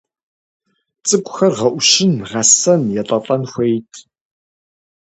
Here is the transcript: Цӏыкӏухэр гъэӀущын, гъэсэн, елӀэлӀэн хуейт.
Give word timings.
Цӏыкӏухэр 1.07 1.53
гъэӀущын, 1.59 2.13
гъэсэн, 2.29 2.81
елӀэлӀэн 3.01 3.43
хуейт. 3.51 3.91